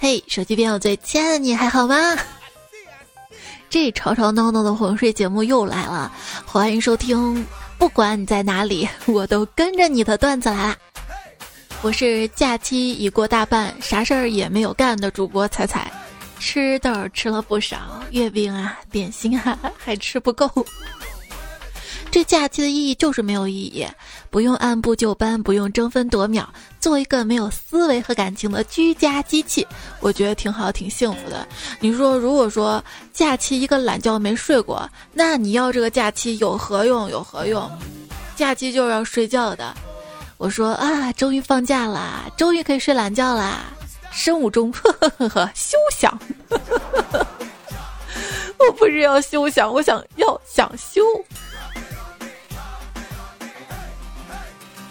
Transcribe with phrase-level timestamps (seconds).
[0.00, 1.96] 嘿，手机边我最亲爱的你还好吗？
[3.70, 6.12] 这吵吵闹闹的哄睡节目又来了，
[6.46, 7.44] 欢迎收听。
[7.78, 10.76] 不管你在哪里，我都跟着你的段子来啦。
[11.82, 15.92] 我是假期已过大半，啥事儿也没有干的主播彩彩，
[16.40, 20.50] 吃豆吃了不少，月饼啊、点心啊还吃不够。
[22.10, 23.86] 这假期的意义就是没有意义，
[24.30, 26.44] 不用按部就班，不用争分夺秒，
[26.80, 29.66] 做一个没有思维和感情的居家机器，
[30.00, 31.46] 我觉得挺好，挺幸福的。
[31.80, 37.08] 你说，如果说假期一个懒觉没睡过，那你要这个假期有何用？
[37.10, 37.70] 有何用？
[38.36, 39.74] 假期就是要睡觉的。
[40.38, 43.64] 我说啊，终于放假啦，终于可以睡懒觉啦，
[44.10, 46.18] 生物钟，呵呵呵呵，休想！
[48.58, 51.02] 我不是要休想，我想要想休。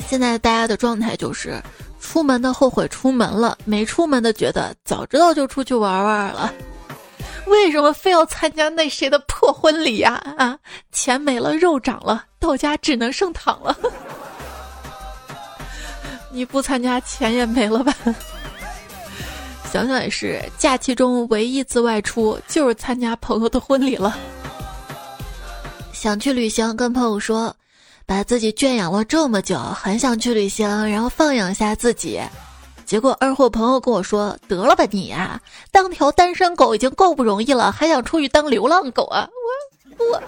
[0.10, 1.62] 现在大家的状态就是，
[2.00, 6.54] 出门的后悔出门了，没出门的觉得早知道就出去玩玩了。
[7.46, 10.14] 为什么非要参加那谁的破婚礼呀？
[10.38, 10.58] 啊，
[10.92, 13.78] 钱没了，肉涨了，到家只能剩躺了。
[16.32, 17.94] 你不参加，钱也没了吧？
[19.72, 24.18] 想想也是，假期中唯一一次外出就是参加朋友的婚礼了。
[25.92, 27.54] 想去旅行，跟朋友说。
[28.08, 32.22] 把自己圈养了这么久，很想去旅行，然后放养一下自己。
[32.86, 35.42] 结果二货朋友跟我说：“得了吧你呀，
[35.74, 39.28] 当条单身狗已经够不容易了，还想出去当流浪狗啊！”
[40.00, 40.24] 我我。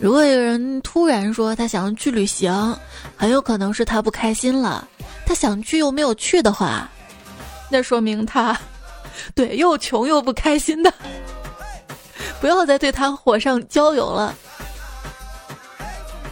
[0.00, 2.76] 如果有人突然说他想要去旅行，
[3.16, 4.88] 很有可能是他不开心了。
[5.24, 6.90] 他想去又没有去的话，
[7.70, 8.58] 那说明他
[9.36, 10.92] 对又穷又不开心的。
[12.40, 14.34] 不要再对他火上浇油了。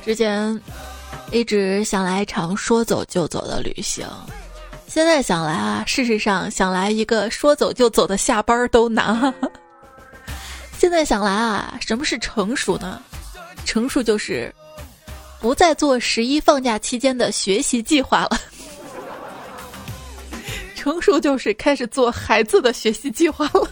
[0.05, 0.61] 之前
[1.31, 4.07] 一直想来一场说走就走的旅行，
[4.89, 9.33] 现在想来啊，事实上想来一个说走就走的下班都难。
[10.77, 13.01] 现在想来啊，什么是成熟呢？
[13.65, 14.53] 成熟就是
[15.41, 18.41] 不再做十一放假期间的学习计划了。
[20.75, 23.69] 成熟就是开始做孩子的学习计划了。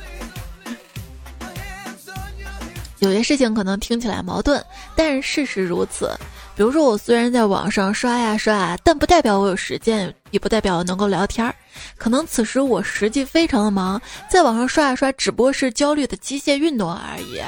[3.01, 4.63] 有些事情可能听起来矛盾，
[4.95, 6.11] 但是事实如此。
[6.55, 11.55] 比如说，我虽然在网上刷呀刷，但不代表我有时间，也不代表我能够聊天儿。
[11.97, 17.41] 可能此时我实际非常的忙，在网上刷呀刷，只不过是焦虑的机械运动而已。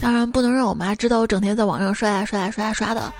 [0.00, 3.12] 当然，不能让我妈知道我整天在网上刷呀刷呀刷呀刷的。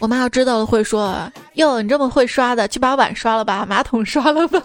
[0.00, 4.60] 我妈要知道了会说：“哟，你这么会刷的，去把碗刷了吧，马桶刷了吧。”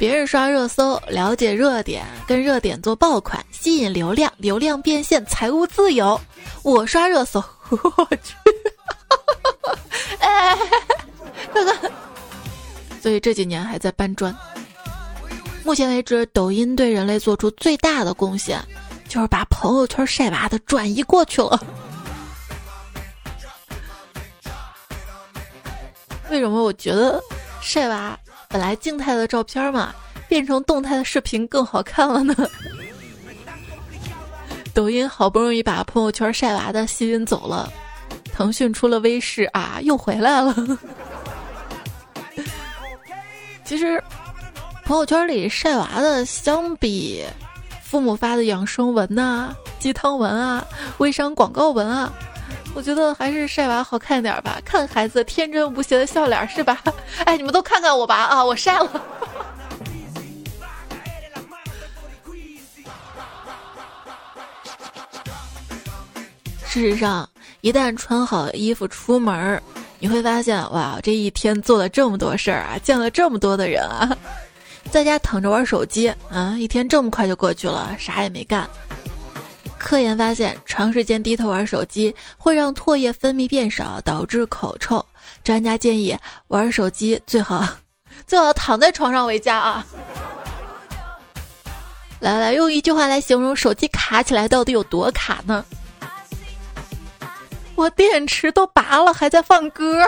[0.00, 6.18] 别人刷热搜，了解热点，跟热点做爆款，吸引流量，流量变现，财务自由。
[6.62, 7.38] 我刷热搜，
[7.68, 8.34] 我去，
[10.20, 10.56] 哎，
[11.52, 11.90] 哥哥，
[13.02, 14.34] 所以这几年还在搬砖。
[15.64, 18.58] 目前为止，抖音对人类做出最大的贡献，
[19.06, 21.62] 就是把朋友圈晒娃的转移过去了。
[26.30, 27.22] 为什么我觉得
[27.60, 28.18] 晒娃？
[28.52, 29.94] 本来静态的照片嘛，
[30.28, 32.34] 变成动态的视频更好看了呢。
[34.74, 37.72] 抖音好不容易把朋友圈晒娃的吸引走了，
[38.32, 40.52] 腾讯出了微视啊，又回来了。
[43.64, 44.02] 其实，
[44.84, 47.24] 朋友圈里晒娃的，相比
[47.84, 50.66] 父母发的养生文呐、鸡汤文啊、
[50.98, 52.12] 微商广告文啊。
[52.74, 56.82] 我觉得还是晒娃好看点吧，看孩子天真无邪的笑脸是吧？
[57.26, 58.88] 哎，你们都看看我吧啊，我晒了。
[66.66, 67.28] 事实上，
[67.60, 69.60] 一旦穿好衣服出门
[69.98, 74.16] 你会发现哇，这一天做了这么多事儿啊，见了这么多的人啊，
[74.90, 78.66] 在家躺着玩手机啊，一天这么快就过去了，啥也没干。
[79.80, 85.04] 科研发现，长时间低头玩手机会让唾液分泌变少，导致口臭。
[85.42, 86.16] 专家建议，
[86.48, 87.66] 玩手机最好
[88.26, 89.84] 最好躺在床上为佳啊！
[92.20, 95.64] 来来，用一句话来形容手机卡起来到底有多卡呢？
[97.74, 100.06] 我电池都拔了，还在放歌。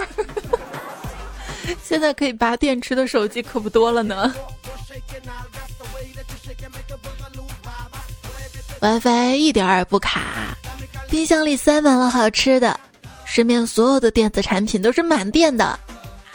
[1.82, 4.34] 现在可以拔电池的手机可不多了呢。
[8.82, 10.56] WiFi 一点也不卡，
[11.08, 12.80] 冰箱里塞满了好吃的，
[13.24, 15.78] 身边所有的电子产品都是满电的。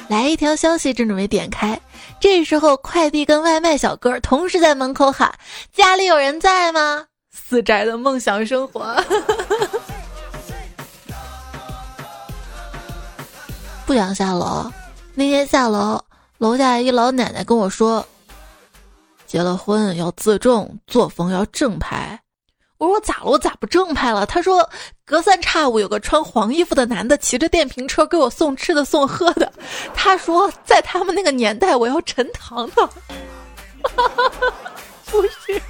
[0.08, 1.78] 来一条消息，正准备点开，
[2.22, 5.30] 这时候快递跟外卖小哥同时在门口喊
[5.76, 8.96] ：“家里有人在吗？”死宅的梦想生活。
[13.86, 14.72] 不想下楼。
[15.14, 16.02] 那天下楼，
[16.38, 18.08] 楼下一老奶奶跟我说
[19.28, 22.18] ：“结了婚要自重，作风要正派。”
[22.78, 23.26] 我说：“我咋了？
[23.26, 24.70] 我咋不正派了？”他说
[25.06, 29.52] ：“隔三差五有个穿黄衣服的男的骑着电瓶车给我送吃的送喝的。”
[29.96, 32.90] 他说：“在他们那个年代，我要沉塘的。
[35.10, 35.62] ”不是，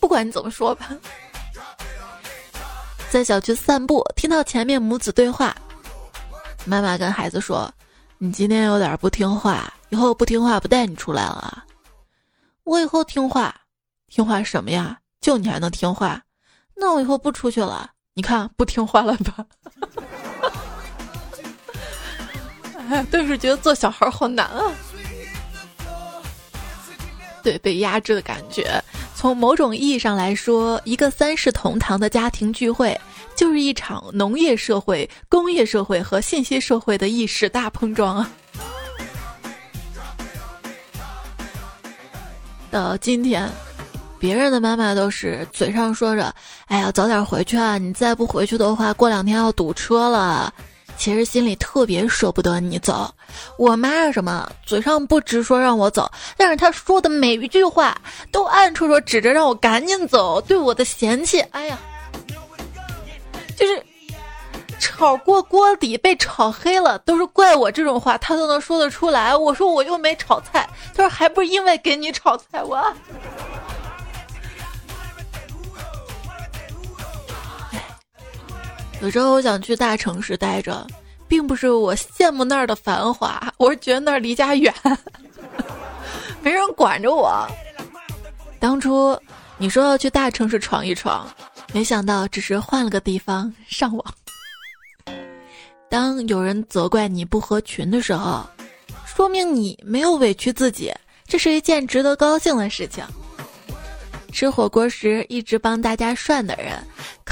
[0.00, 0.90] 不管你怎么说吧。
[3.10, 5.54] 在小区散步，听到前面母子对话。
[6.64, 7.70] 妈妈跟孩子说
[8.18, 11.64] ：“你今天有点不听话，以后不听话不带你出来了。”
[12.64, 13.54] 我以后听话，
[14.08, 14.98] 听话什么呀？
[15.24, 16.20] 就你还能听话？
[16.76, 17.90] 那我以后不出去了。
[18.12, 19.46] 你看不听话了吧？
[22.90, 24.70] 哎，顿时觉得做小孩好难啊！
[27.42, 28.78] 对，被压制的感觉。
[29.14, 33.00] 从某种意义上来说，一个三世同堂的家庭聚会，
[33.34, 38.30] 就是一场农业社会、工业社会和信息社会的意识大碰撞啊！
[42.70, 43.50] 到今天，
[44.24, 46.34] 别人的妈妈都是嘴上说着
[46.68, 50.50] “哎呀，早点回去啊，你再不回去的话，过两天要堵车了”。
[50.96, 53.14] 其实心里特别舍不得你走，
[53.58, 57.94] 我妈是什么嘴上不直说让我走，但是她说的每一句话
[58.32, 61.78] 都暗戳戳指着让我赶紧走，对我的嫌弃，哎呀，
[63.58, 63.84] 就是
[64.78, 69.36] 炒过锅底被炒黑了，都是怪我这种话，她都能说得出来。
[69.36, 72.82] 我说我又没炒菜，她说还不是因为给你炒菜，我。
[79.04, 80.86] 有时候我想去大城市待着，
[81.28, 84.72] 并不是我羡慕那儿的繁华，我是觉得那儿离家远，
[86.40, 87.46] 没人管着我。
[88.58, 89.14] 当初
[89.58, 91.28] 你说要去大城市闯一闯，
[91.74, 94.14] 没想到只是换了个地方上网。
[95.90, 98.42] 当有人责怪你不合群的时候，
[99.04, 100.90] 说明你没有委屈自己，
[101.26, 103.04] 这是一件值得高兴的事情。
[104.32, 106.82] 吃火锅时一直帮大家涮的人，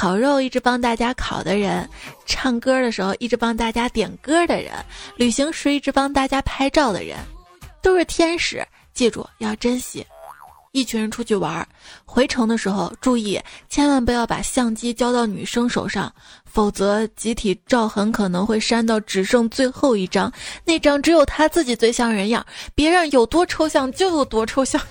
[0.03, 1.89] 烤肉一直帮大家烤的人，
[2.27, 4.73] 唱歌的时候一直帮大家点歌的人，
[5.15, 7.17] 旅行时一直帮大家拍照的人，
[7.81, 8.67] 都是天使。
[8.93, 10.05] 记住要珍惜。
[10.73, 11.65] 一群人出去玩，
[12.05, 16.13] 回城的时候注意，千万不要把相机交到女生手上，
[16.45, 20.33] 否则集体照很可能会删到只剩最后一张，
[20.65, 22.45] 那张只有他自己最像人样，
[22.75, 24.83] 别人有多抽象就有多抽象。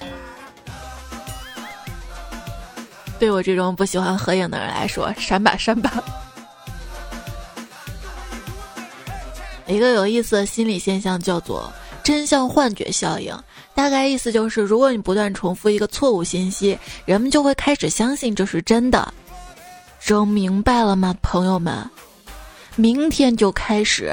[3.22, 6.04] 对我这种不喜欢合影的人来说，删吧删吧。
[9.68, 11.72] 一个有意思的心理现象叫做
[12.02, 13.32] 真相幻觉效应，
[13.76, 16.76] 大概意思就是，如果你不断重复一个错误信息，
[17.06, 19.14] 人们就会开始相信这是真的。
[20.00, 21.88] 整明白了吗，朋友们？
[22.76, 24.12] 明天就开始，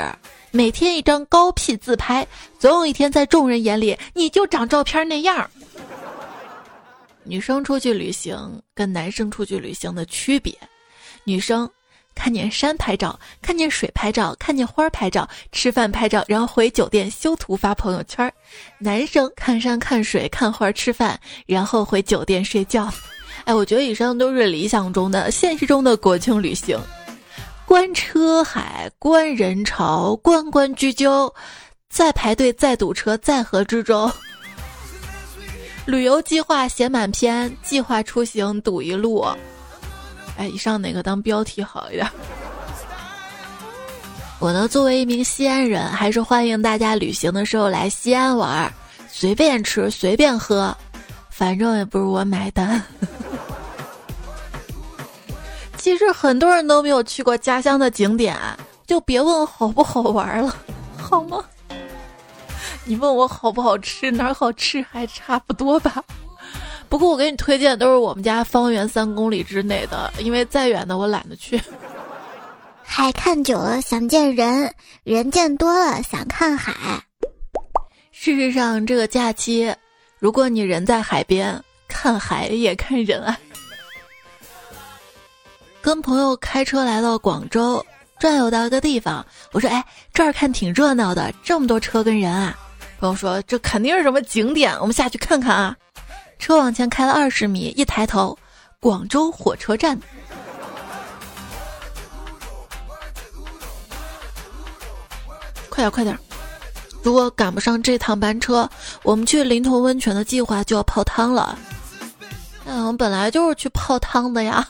[0.51, 2.27] 每天一张高 P 自拍，
[2.59, 5.51] 总有一天在众人眼里，你就长照片那样。
[7.29, 10.57] 女生出去旅行跟男生出去旅行的区别：
[11.25, 11.71] 女生
[12.15, 18.27] 看见山拍照，看见水拍照，看见花拍照，吃饭拍照，然后回酒店修图发朋友圈；
[18.79, 22.91] 男生看山看水看花吃饭，然后回酒店睡觉。
[23.45, 26.81] 哎，我觉得以上都是理想中的，现实中的国庆旅行：
[27.67, 31.33] 观车海，观人潮，关关雎鸠，
[31.91, 34.11] 再排队，再堵车，再河之洲。
[35.89, 39.27] 旅游计划写满篇，计划出行堵一路。
[40.37, 42.07] 哎，以上哪个当标题好一点？
[44.39, 48.71] 我呢，作为一名西安人，还是欢迎大家旅行的时候来西安玩，
[49.11, 50.77] 随便吃，随便喝，
[51.31, 52.83] 反正也不是我买单。
[55.79, 58.37] 其实很多人都没有去过家乡的景点，
[58.87, 60.55] 就别问好不好玩了，
[60.99, 61.43] 好吗？
[62.89, 66.03] 你问我好不好吃，哪儿好吃还差不多吧。
[66.89, 71.61] 不过我给你推荐都是我们家方圆三公里之内的，因为再远的我懒得去。
[72.83, 76.73] 海看久了想见人，人见多了想看海。
[78.11, 79.71] 事实上，这个假期，
[80.19, 83.39] 如果你人在海边，看海也看人啊。
[85.83, 87.85] 跟朋友开车来到广州，
[88.19, 92.59] 转悠到一个地方，我说：“哎，这儿看挺热闹的，这么多车跟人啊。”
[92.99, 95.77] 朋友说：“这肯定是什么景点，我们下去看看啊！”
[96.39, 98.37] 车往前开了二十米，一抬头，
[98.81, 99.97] 广州火车站。
[105.71, 106.19] 快点快点！
[107.05, 108.69] 如果赶不上这趟班车，
[109.05, 111.57] 我们去临潼温泉的计划就要泡汤了。
[112.65, 114.67] 嗯，我们本来就是去泡汤的呀。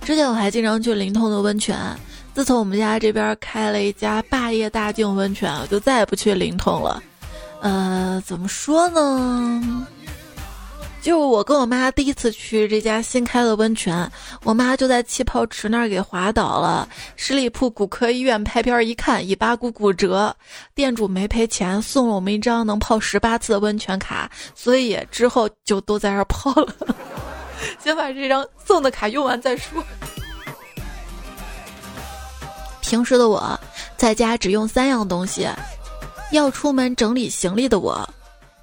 [0.00, 1.78] 之前我还经常去临潼的温泉。
[2.34, 7.02] 自从我们家这边开了一家霸业大境温泉，我就再也不去临潼了。
[7.60, 9.86] 呃，怎么说呢？
[11.00, 14.10] 就我跟我妈第一次去这家新开的温泉，
[14.42, 16.88] 我妈就在气泡池那儿给滑倒了。
[17.14, 20.34] 十里铺骨科医院拍片一看，尾巴骨骨折，
[20.74, 26.74] 店主没赔钱，送了我们一张能泡十八次的温泉卡，所以之后就都在这儿泡了。
[27.78, 29.84] 先把这张送的卡用完再说。
[32.94, 33.58] 平时的我
[33.96, 35.48] 在家只用三样东西，
[36.30, 38.08] 要出门整理行李的我。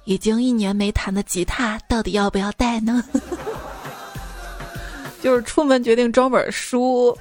[0.04, 3.04] 已经一年没弹的吉他，到底要不要带呢？
[5.20, 7.14] 就是出门决定装本书，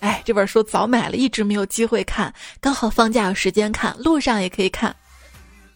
[0.00, 4.92] 哎，这本书早买了，一直没有机会看，刚好放假有时间看，路上也可以看。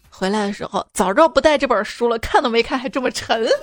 [0.09, 3.47] 回来的时候早知道不带这本书了，看都没看，还这么沉。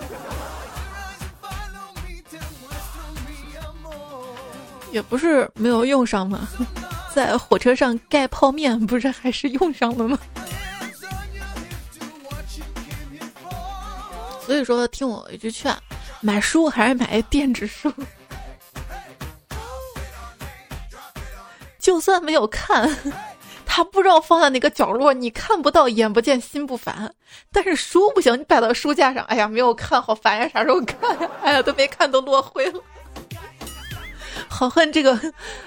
[4.90, 6.48] 也不是没有用上嘛，
[7.18, 10.16] 在火车上盖泡面，不是还是用上了吗？
[14.40, 15.76] 所以说，听我一句劝，
[16.20, 17.92] 买书还是买电子书。
[21.80, 22.88] 就算没有看，
[23.66, 27.12] 他不知道放在哪个角落，你看不到，眼不见心不烦。
[27.52, 31.28] 但是书不行，你摆到书架上，哎呀，没有看好烦呀，啥时候看呀？
[31.42, 32.80] 哎呀，都没看，都落灰了。
[34.58, 35.16] 好恨这个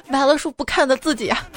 [0.10, 1.48] 买了书不看的自己啊！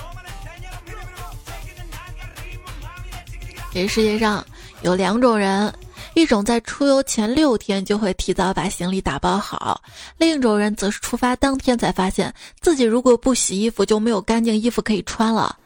[3.73, 4.47] 这世界上
[4.83, 5.75] 有两种人。
[6.15, 9.83] 一种在出游前六天就会提早把行李打包好，
[10.17, 15.59] 另一种人则是出发当天才发现自己如果不洗衣服就没有干净衣服可以穿了，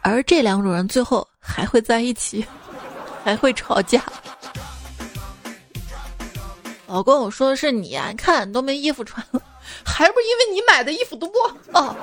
[0.00, 2.44] 而这两种人最后还会在一起，
[3.22, 4.02] 还会吵架。
[6.88, 9.40] 老公，我说的是你啊，你看都没衣服穿了，
[9.84, 11.28] 还不是因为你买的衣服多
[11.72, 11.94] 哦。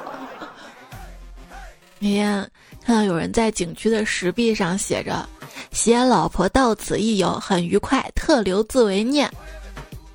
[1.99, 2.51] 那天
[2.85, 5.27] 看到有人在景区的石壁上写着。
[5.71, 9.29] 携老婆到此一游很愉快，特留字为念。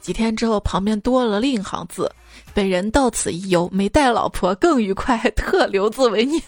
[0.00, 2.10] 几天之后，旁边多了另一行字：
[2.52, 6.42] 本人到此一游没带老婆更愉快， 特留字为念。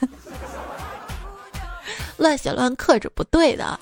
[2.17, 3.79] 乱写乱刻是不对的。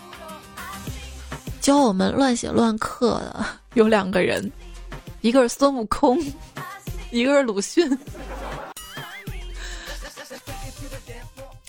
[1.61, 4.53] 教我们乱写乱刻的有两个人，
[5.23, 6.21] 一个是孙悟空，
[7.15, 7.89] 一个是鲁迅。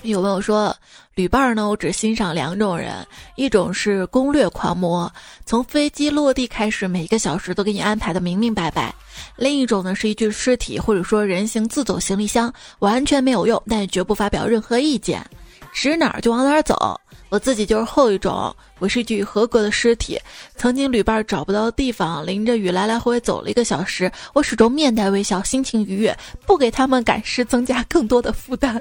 [0.02, 0.76] 有朋友说。
[1.14, 2.94] 旅伴呢，我只欣赏两种人，
[3.36, 5.10] 一种是攻略狂魔，
[5.46, 8.94] 从飞机落地开始，每一个小时都给你安排的明明白白；
[9.38, 15.26] 另一种呢，是一具尸体或者说人形自走行李箱，完全没有用，但也绝不发表任何意见，
[15.72, 17.00] 指哪儿就往哪儿走。
[17.30, 20.18] 我自己就是后一种，我是一具合格的尸体。
[20.56, 26.16] 曾经旅伴找不到地方，淋着雨来来回回走了一个小时，我始终面带微笑，心情愉悦，
[26.46, 28.80] 不给他们赶尸增加更多的负担。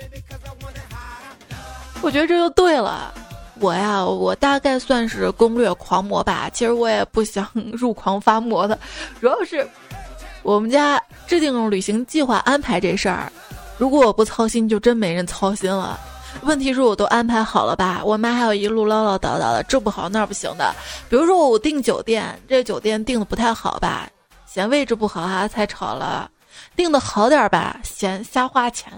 [2.01, 3.13] 我觉得这就对了，
[3.61, 6.51] 我呀，我大概算是攻略狂魔吧。
[6.53, 8.79] 其实我也不想入狂发魔的，
[9.21, 9.67] 主要是
[10.43, 13.33] 我们家制定旅行计划安排这事儿，
[13.79, 15.99] 如果我不操心，就真没人操心了。
[16.43, 20.75] 问题是我都安排好了吧，我妈还有一路唠唠叨叨的，这不好那不行的。
[21.09, 24.09] 比如说我订酒店，这酒店订的不太好吧，
[24.47, 26.29] 嫌位置不好啊，才吵了；
[26.77, 28.93] 订的好点吧，嫌瞎花钱。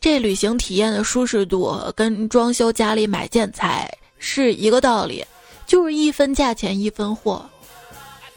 [0.00, 5.24] 这旅行体验的舒适度跟装修家里买建材是一个道理，
[5.66, 7.44] 就是一分价钱一分货。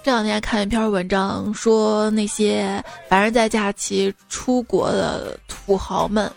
[0.01, 6.31] 这两天看一篇文章，说那些凡是在假期出国的土豪们，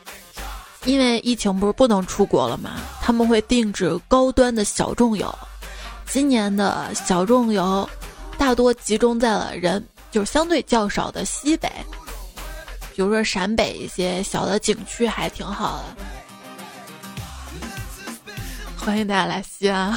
[0.84, 2.70] 因为疫情不是不能出国了吗？
[3.02, 5.32] 他们会定制高端的小众游。
[6.06, 7.88] 今年的小众游
[8.38, 11.70] 大多集中在了人就相对较少的西北。
[12.94, 16.04] 比如说陕北一些小的景区还挺好的，
[18.76, 19.96] 欢迎大家来西安。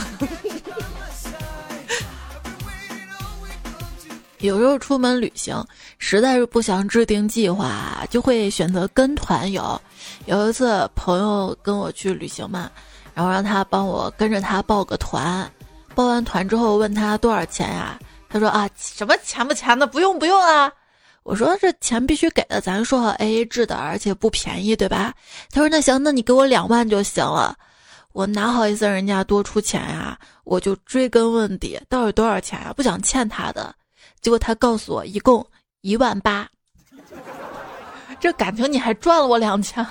[4.47, 5.65] 有时候出门旅行，
[6.00, 9.79] 实在是不想制定计划，就会选择跟团游。
[10.25, 12.69] 有一次朋友跟我去旅行嘛，
[13.13, 15.50] 然后让他帮我跟着他报个团，
[15.95, 17.97] 报完团之后问他多少钱呀？
[18.27, 20.69] 他说啊，什么钱不钱的，不用不用啊。
[21.23, 25.13] 我说这钱必须给的，咱说好 A A 制的，而且不便宜，对吧？
[25.51, 27.55] 他说那行，那你给我两万就行了。
[28.12, 30.19] 我哪好意思人家多出钱呀？
[30.43, 32.73] 我就追根问底，到底多少钱呀？
[32.75, 33.73] 不想欠他的。
[34.24, 35.46] 结果他告诉我一共
[35.82, 36.50] 一万八。
[38.20, 39.86] 这感情你还赚了我两千。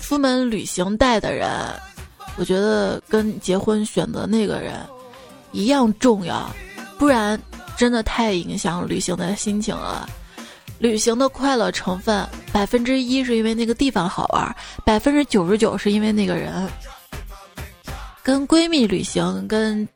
[0.00, 1.50] 出门旅行带的人，
[2.36, 4.74] 我觉得跟结婚选择那个人
[5.52, 6.50] 一样重要，
[6.98, 7.38] 不然。
[7.76, 10.06] 真的太影响旅行的心情了。
[10.78, 14.54] 旅行的快乐成分，百分之一是因为那个地方好玩，
[14.84, 16.68] 百分之九十九是因为那个人。
[18.22, 19.88] 跟闺蜜旅行，跟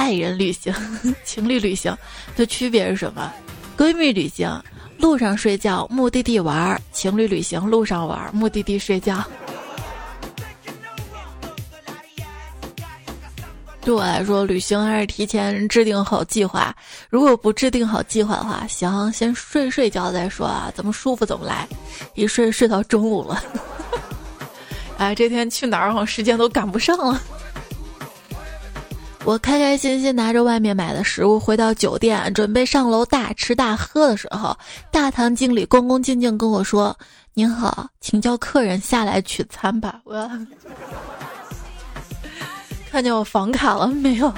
[0.00, 0.74] 爱人旅行、
[1.24, 1.94] 情侣旅行
[2.34, 3.30] 的区别是什么？
[3.76, 4.50] 闺蜜旅行
[4.96, 9.22] 路上睡觉，目的地玩；情侣旅行路上玩，目的地睡觉。
[13.82, 16.74] 对我来说，旅行还是提前制定好计划。
[17.10, 21.68] 如果不制定好计划的话，行，先睡睡觉再说啊，怎么舒服怎么来。
[22.14, 23.44] 一睡睡到中午了。
[24.96, 25.92] 哎，这天去哪儿？
[25.92, 27.20] 好像时间都赶不上了。
[29.24, 34.56] 我开开心心拿着外面买的食物回到酒店，准备上楼大吃大喝的时候，
[34.90, 36.96] 大堂经理恭恭敬敬跟我说
[37.34, 40.28] ：“您好，请叫客人下来取餐吧。”我要
[42.90, 44.32] 看见我房卡了没有？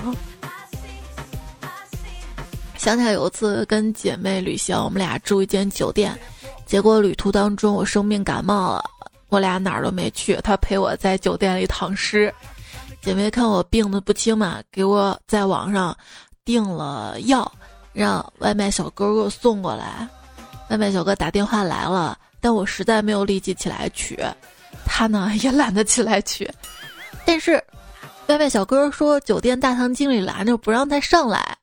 [2.77, 6.19] 想起来有一次跟姐妹旅行，我们俩住一间酒店，
[6.67, 8.85] 结果旅途当中我生病感冒了。
[9.29, 12.35] 我俩哪儿都没去，他陪我在酒店里躺尸。
[13.03, 15.95] 姐妹看我病的不轻嘛，给我在网上
[16.45, 17.51] 订了药，
[17.93, 20.09] 让外卖小哥给我送过来。
[20.71, 24.17] 外卖小哥打电话来了，但我实在没有力气起来取，
[24.87, 26.49] 他呢也懒得起来取。
[27.27, 27.63] 但是
[28.29, 31.57] 外卖小哥说酒店大堂经理拦着不让他上来。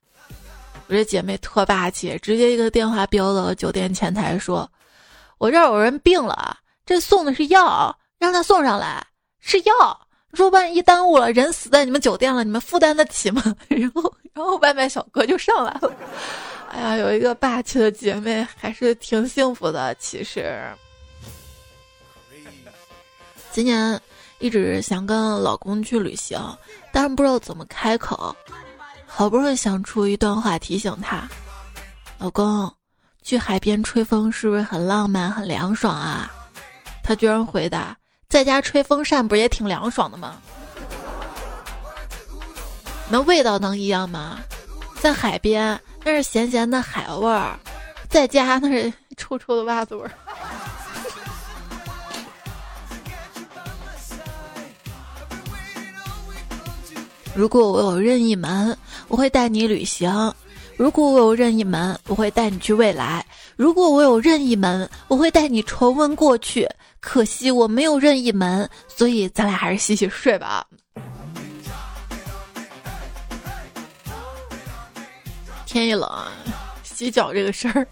[0.87, 4.69] 我这姐妹特霸气，直接一个电话飙到了酒店前台，说
[5.37, 6.57] 我这儿有人病了。
[6.85, 9.01] 这送的是药，让他送上来
[9.39, 9.99] 是药。
[10.33, 13.41] 说万一耽误了，人死在你们酒店了，你们负担得起吗？
[13.67, 15.91] 然后，然后外卖小哥就上来了。
[16.71, 19.93] 哎呀，有一个霸气的姐妹，还是挺幸福的。
[19.95, 20.61] 其实，
[23.51, 23.99] 今年
[24.37, 26.39] 一直想跟老公去旅行，
[26.93, 28.35] 但是不知道怎么开口。
[29.07, 31.27] 好不容易想出一段话提醒他
[32.19, 32.71] ：“老公，
[33.23, 36.31] 去海边吹风是不是很浪漫、很凉爽啊？”
[37.03, 37.97] 他居然回答
[38.29, 40.39] ：“在家吹风扇不也挺凉爽的吗？
[43.09, 44.37] 那味道能一样吗？
[45.01, 47.59] 在海边那是咸咸的海味儿，
[48.07, 50.11] 在家那是臭臭的袜子味儿。”
[57.33, 60.31] 如果我有任意门，我会带你旅行；
[60.77, 63.23] 如果我有任意门，我会带你去未来；
[63.55, 66.69] 如果我有任意门，我会带你重温过去。
[66.99, 70.65] 可惜我没有任意门，所以咱俩还是洗洗睡吧。
[75.65, 76.09] 天一冷，
[76.83, 77.87] 洗脚这个事儿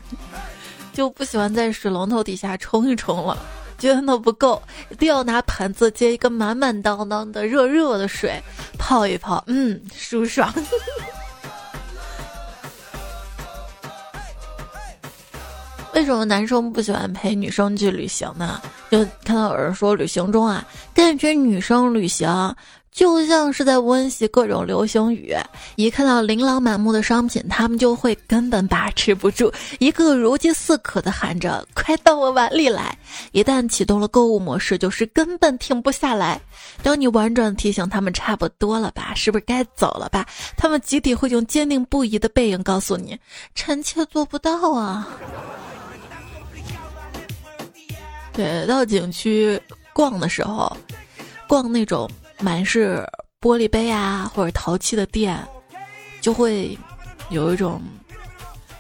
[0.91, 3.37] 就不喜欢在水龙头底下冲一冲了，
[3.77, 8.41] 觉得那不够，一定要拿盆子接一个满满当当的热热的水
[8.79, 10.51] 泡一泡，嗯，舒爽。
[15.97, 18.61] 为什么男生不喜欢陪女生去旅行呢？
[18.91, 22.55] 就看到有人说，旅行中啊，感觉女生旅行
[22.91, 25.35] 就像是在温习各种流行语。
[25.75, 32.95] 一看到琳琅满目的商品，他们就会根本把持不住，一个如饥似渴的喊着“快到我碗里来”。
[33.33, 36.39] 一旦启动了购物模式，就是根本停不下来。
[36.83, 40.27] 当你婉转提醒他们差不多了吧，是不是该走了吧？
[40.55, 43.17] 他们集体会用坚定不移的背影告诉你
[43.55, 45.07] ：“臣妾做不到啊。”
[48.37, 49.59] 对，到景区
[49.93, 50.71] 逛的时候，
[51.47, 52.07] 逛那种
[52.39, 53.03] 满是
[53.41, 55.35] 玻璃杯啊或者陶器的店，
[56.21, 56.77] 就会
[57.31, 57.81] 有一种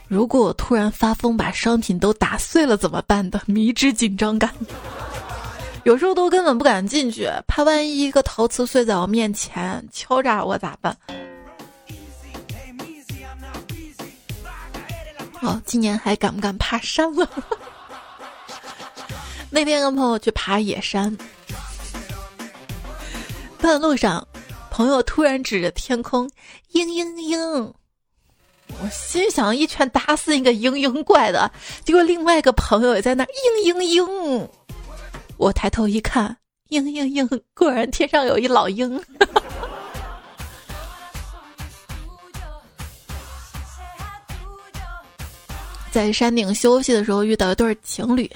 [0.07, 4.53] 如果我突然发疯把商品都打碎了怎么办的迷之紧张感。
[5.85, 10.95] 有时候都根本不敢进去，怕万一一个陶瓷碎在我面前敲诈我咋办？
[15.41, 17.27] 哦，今年还敢不敢爬山了？
[19.57, 21.17] 那天跟朋友去爬野山，
[23.59, 24.27] 半路上，
[24.69, 26.29] 朋友突然指着天空，
[26.73, 27.73] 嘤嘤嘤，
[28.79, 31.51] 我心想一拳打死你个嘤嘤怪的。
[31.83, 33.25] 结果另外一个朋友也在那
[33.65, 34.47] 嘤嘤嘤，
[35.37, 36.37] 我抬头一看，
[36.69, 39.03] 嘤嘤嘤，果然天上有一老鹰。
[45.91, 48.29] 在山顶休息的时候，遇到一对情侣。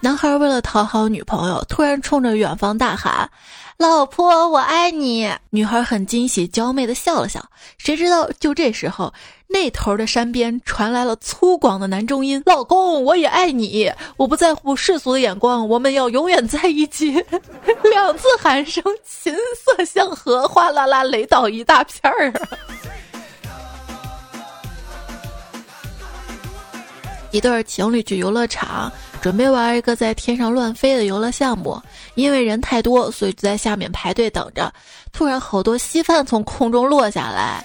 [0.00, 3.28] 男孩为了讨好女朋友，突然冲着远方大喊
[3.76, 7.44] ：“老婆，我爱你！”女孩很惊喜，娇媚的笑了笑。
[7.76, 9.12] 谁知道，就这时候，
[9.48, 17.12] 那头的山边传来了粗犷的男中音：“老公，我也爱你，我不在乎世俗的眼光，我们要永远在一起。
[17.92, 22.32] ”两次喊声，琴瑟相和，哗啦啦雷倒一大片儿。
[27.32, 31.82] 一对情侣去游乐场，准备玩一个在天上乱飞的游乐项目。
[32.14, 34.72] 因为人太多，所以就在下面排队等着。
[35.12, 37.64] 突然，好多稀饭从空中落下来。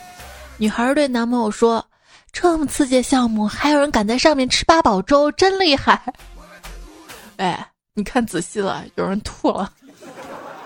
[0.57, 1.85] 女孩对男朋友说
[2.31, 6.01] ：“这么刺激的项目，还有人敢在上面吃八宝粥，真厉害！”
[7.37, 9.71] 哎，你看仔细了，有人吐了。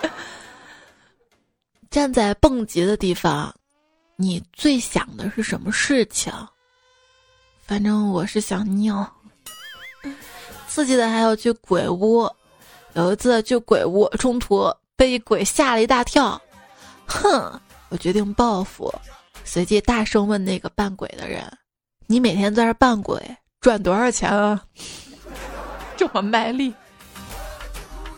[1.90, 3.54] 站在蹦极的地方，
[4.16, 6.32] 你最想的是什么事情？
[7.72, 9.10] 反正我是想尿。
[10.68, 12.30] 刺激的还要去鬼屋，
[12.96, 16.38] 有一次去鬼屋，中途被鬼吓了一大跳。
[17.06, 17.58] 哼，
[17.88, 18.94] 我决定报复，
[19.46, 21.50] 随即大声问那个扮鬼的人
[22.08, 23.18] ：“你每天在这扮鬼
[23.62, 24.62] 赚多少钱啊？”
[25.96, 26.76] 这么卖力。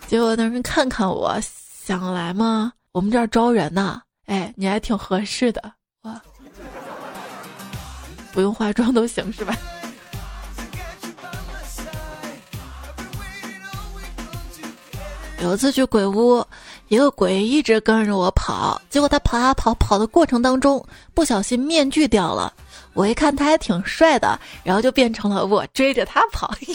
[0.08, 1.40] 结果那人看看我，
[1.86, 2.74] 想来吗？
[2.92, 5.74] 我们这儿招人呢，哎，你还挺合适的，
[8.34, 9.56] 不用化妆都行是吧？
[15.40, 16.46] 有一次去鬼屋，
[16.88, 22.54] 一个鬼一直跟着我跑，结果他跑啊跑，跑的过程当中不小心面具掉了。
[22.94, 26.56] 我一看他还挺帅的，然后就变成了我追着他跑。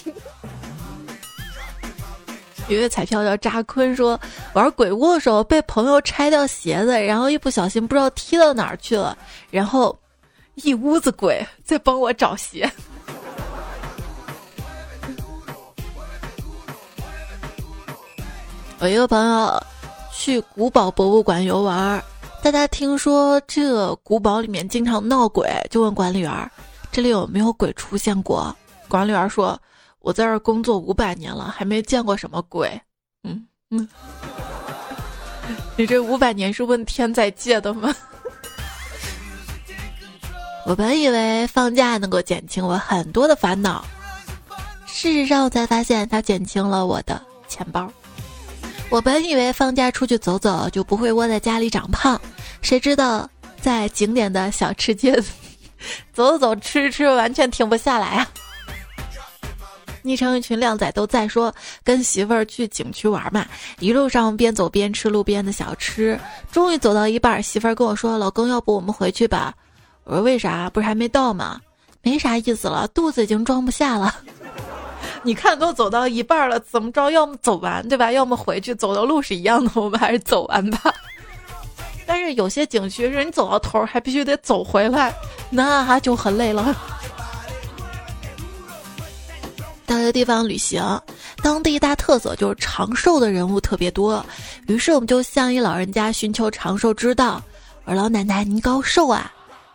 [2.69, 4.21] 一位彩票叫扎坤说，
[4.53, 9.17] 玩鬼屋的时候被朋友拆掉鞋子，然后一不小心不知道踢到哪儿去了，
[9.51, 9.99] 然后
[10.65, 12.71] 一屋子鬼在帮我找鞋。
[18.79, 19.63] 我一个朋友
[20.13, 22.03] 去古堡博物馆游玩，
[22.43, 26.51] 大家听说这古堡里面经常闹鬼，就问管理员
[26.93, 28.55] ：“这里有没有鬼出现过？”
[28.89, 29.61] 管理员说。
[30.01, 32.81] 我在这儿工作五百年了，还没见过什么鬼。
[33.25, 33.87] 嗯嗯，
[35.77, 37.95] 你这五百年是问天在借的吗？
[40.69, 43.83] 我本以为放假能够减轻我很多的烦恼，
[44.87, 47.91] 事实上我才发现它减轻了我的钱包。
[48.91, 52.21] 我本以为放假出去走走就不会窝在家里长胖，
[52.61, 53.27] 谁知道
[53.59, 55.19] 在景点的小吃街
[56.13, 58.29] 走走吃吃，完全停不下来啊！
[60.03, 63.47] 昵称一群靓仔都在说跟媳妇儿去景区玩嘛，
[63.79, 66.21] 一路上边走边吃路边的小吃，
[66.53, 69.55] 终于走到一半，媳妇儿跟我说：“老公，要不我们回去吧？”
[70.09, 70.71] 我说：“为啥？
[70.71, 71.61] 不是还没到吗？
[72.03, 74.15] 没啥意思了，肚子已经装不下了。
[75.23, 77.11] 你看都走到一半了，怎么着？
[77.11, 78.11] 要么走完对吧？
[78.11, 80.95] 要么回去，走的路是一样的，我们还是走完吧。
[82.07, 85.15] 但是有些景区是你走到头还必须得走回来，
[85.51, 86.75] 那就很累了。
[89.85, 90.83] ”到一个地方旅行，
[91.43, 94.25] 当地一大特色就是长寿的人物特别多，
[94.69, 97.43] 于是我们就向一老人家寻求长寿之道。
[97.85, 99.31] 我说：“老奶奶，您高寿啊？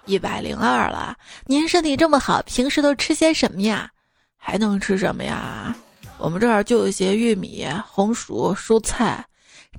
[0.05, 1.15] 一百零二了。
[1.45, 3.89] 您身体这么好，平时都吃些什么呀？
[4.37, 5.75] 还能吃什么呀？
[6.17, 9.25] 我们这儿就有些玉米、红薯、蔬菜。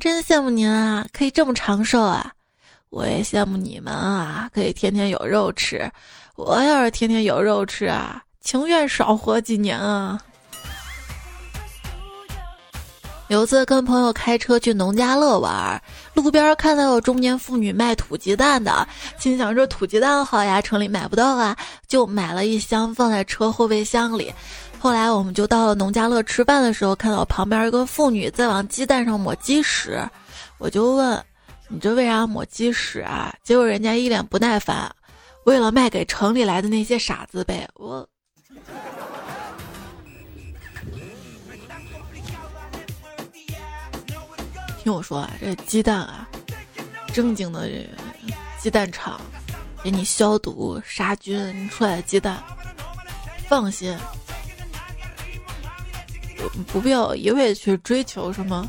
[0.00, 2.32] 真羡慕您啊，可以这么长寿啊！
[2.90, 5.90] 我也羡慕你们啊，可以天天有肉吃。
[6.36, 10.20] 我要是天天有肉吃啊！”情愿少活几年啊！
[13.28, 15.82] 有次跟朋友开车去农家乐玩，
[16.12, 18.86] 路边看到有中年妇女卖土鸡蛋的，
[19.18, 21.56] 心想这土鸡蛋好呀，城里买不到啊，
[21.88, 24.32] 就买了一箱放在车后备箱里。
[24.78, 29.98] 后来我们就到了农家乐吃饭的时候，看到旁边一个妇女在往鸡蛋上抹鸡屎，
[30.58, 31.24] 我就问
[31.68, 34.94] ：“你这为啥抹鸡屎啊？”结果人家一脸不耐烦
[35.46, 38.06] ：“为了卖给城里来的那些傻子呗。”我。
[44.84, 46.28] 听我说啊，这鸡蛋啊，
[47.06, 47.70] 正经的
[48.58, 49.18] 鸡蛋厂
[49.82, 52.36] 给你消毒杀菌出来的鸡蛋，
[53.48, 53.96] 放心，
[56.70, 58.68] 不必要一味去追求什么。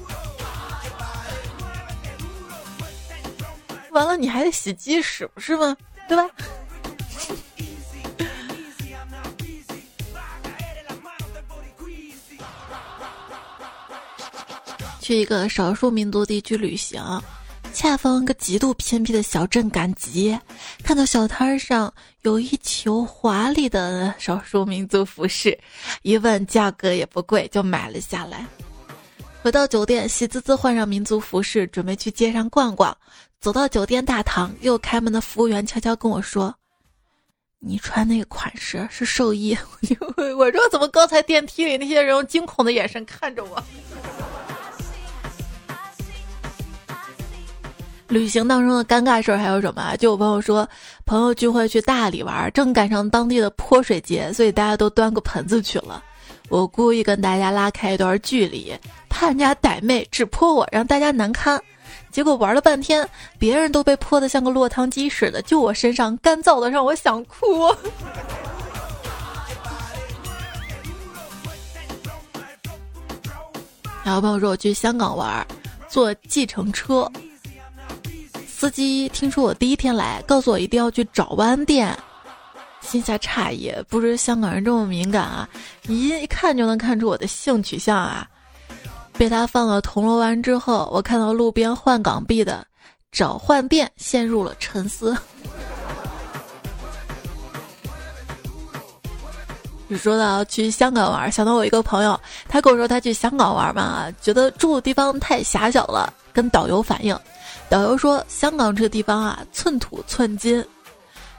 [3.91, 5.75] 完了，你还得洗鸡屎不是吗？
[6.07, 6.29] 对吧？
[15.05, 16.99] 去一个少数民族地区旅行，
[17.71, 20.35] 恰逢个极度偏僻的小镇赶集，
[20.83, 25.55] 看到小摊上有一球华丽的少数民族服饰，
[26.01, 28.47] 一问价格也不贵，就买了下来。
[29.43, 32.97] 回到酒店，喜滋滋换上民族服饰，准备去街上逛逛。
[33.39, 36.51] 走到酒店大堂，又开门的服务员悄悄跟我说
[37.61, 39.55] ：“你穿那个款式是寿衣。”
[40.35, 43.63] 我说：“怎么刚才电梯里那些人用惊恐的眼神看着我？”
[48.07, 49.95] 旅行当中的尴尬事儿还有什么啊？
[49.95, 50.67] 就有朋友说，
[51.05, 56.03] 朋友聚会去大理玩，正赶上当地的泼水节，所以大家都端个盆子去了。
[56.49, 58.71] 我故意跟大家拉开一段距离，
[59.09, 61.59] 怕人家傣妹只泼我，让大家难堪。
[62.11, 67.43] 结果玩了半天，别人都被泼得像个落汤鸡似的，就我身上干燥的让我想哭。
[74.03, 75.43] 然后朋友说我去香港玩，
[75.89, 77.11] 坐计程车。
[78.57, 81.93] 司机听说我第一天来，告诉我一定要去找湾店，
[82.79, 85.49] 心下诧异，不知香港人这么敏感啊！
[85.89, 88.25] 一一看就能看出我的性取向啊！
[89.17, 92.65] 被他放了铜锣湾之后，我看到路边换港币的
[93.11, 95.13] 找换店，陷入了沉思。
[99.89, 107.19] 你说到去香港玩，想到我一个朋友，他跟我说他去香港玩嘛，觉得住的地方太狭小了，跟导游反映。
[107.69, 110.63] 导游说：“香港这个地方啊，寸土寸金，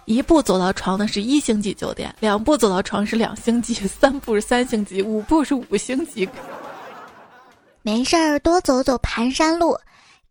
[0.04, 6.28] 一步走到床的是一星级酒店，两步走到床是两星级，三步是三星级，五步是五星级。
[7.82, 9.78] 没事儿，多走走盘山路，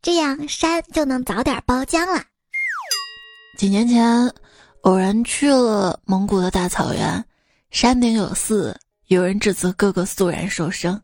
[0.02, 2.22] 这样山就能早点包浆了。”
[3.58, 4.32] 几年前，
[4.82, 7.26] 偶然去了蒙古的大草原，
[7.72, 8.78] 山顶有寺，
[9.08, 11.02] 有人指责哥哥肃然受生。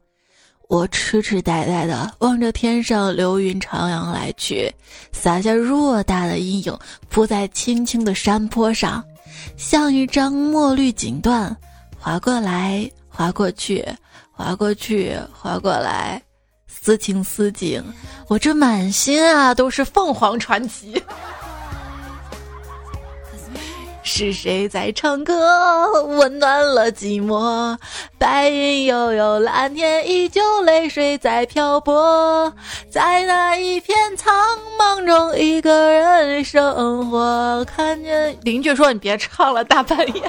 [0.72, 4.74] 我痴痴呆呆的望着天上流云徜徉来去，
[5.12, 6.80] 洒下偌大的阴影，
[7.10, 9.04] 铺在青青的山坡上，
[9.58, 11.54] 像一张墨绿锦缎，
[12.00, 13.86] 划过来，划过去，
[14.32, 16.22] 划过去，划过来，
[16.68, 17.84] 似情似景。
[18.30, 21.04] 我这满心啊都是凤凰传奇。
[24.04, 27.78] 是谁在唱歌，温暖了寂寞？
[28.18, 32.52] 白云悠悠，蓝天依旧，泪水在漂泊。
[32.90, 34.34] 在那一片苍
[34.78, 37.64] 茫中，一个人生活。
[37.66, 40.24] 看见邻居说：“你别唱了，大半夜。”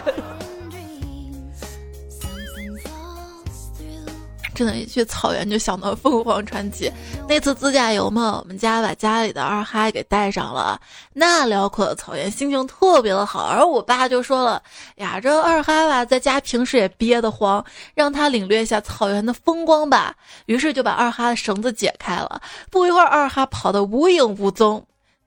[4.55, 6.93] 真的，一去草原就想到凤凰传奇。
[7.29, 10.81] 那次自驾游嘛，我们家把家里的二哈给带上了，
[11.13, 13.47] 那辽阔的草原，心情特别的好。
[13.47, 14.63] 而我爸就说了
[14.97, 20.15] ：“呀，这二哈吧，在家平时也憋得慌，让他领略一下草原的风光吧。”
[20.47, 22.41] 于是就把二哈的绳子解开了。
[22.71, 24.85] 不一会儿，二哈跑得无影无踪。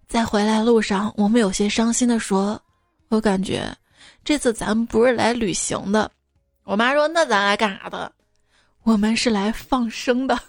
[0.07, 2.61] 在回来路上，我们有些伤心的说
[3.09, 3.75] ：“我感觉
[4.23, 6.11] 这次咱们不是来旅行的。”
[6.63, 8.11] 我妈说：“那咱来干啥的？”
[8.85, 10.39] 我们是来放生的。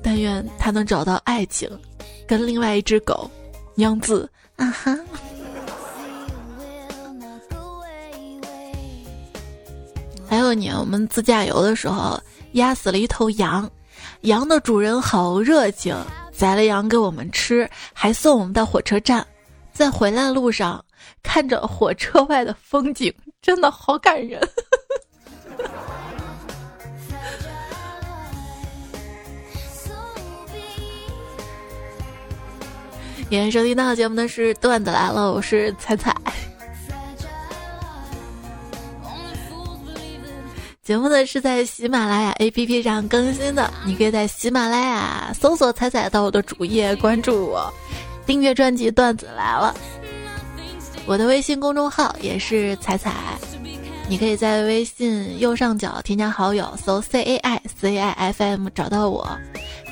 [0.00, 1.68] 但愿他能找到爱情，
[2.28, 3.28] 跟另外一只狗，
[3.74, 4.96] 娘子啊哈。
[10.28, 12.20] 还有年我们自驾游的时候，
[12.52, 13.68] 压死了一头羊，
[14.20, 15.96] 羊的主人好热情，
[16.32, 19.26] 宰了羊给我们吃，还送我们到火车站，
[19.72, 20.84] 在回来的路上。
[21.26, 23.12] 看着火车外的风景，
[23.42, 24.40] 真的好感人。
[33.28, 36.14] 今天收听到节目的是段子来了，我是彩彩。
[40.84, 47.68] 节目呢是在喜马拉雅 APP 上更新的，你可以在喜马拉雅搜索“彩彩”到我的主页关注我，
[48.24, 49.74] 订阅专辑《段子来了》。
[51.06, 53.12] 我的微信公众号也是彩彩，
[54.08, 59.24] 你可以在微信右上角添加好友，搜 C A I C I F M 找到我，